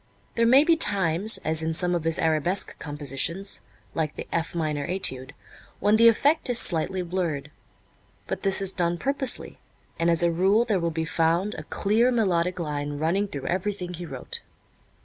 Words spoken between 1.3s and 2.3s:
as in some of his